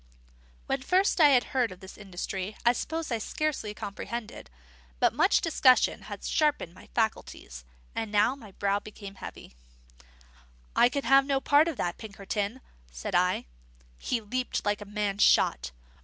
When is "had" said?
1.29-1.43, 6.09-6.23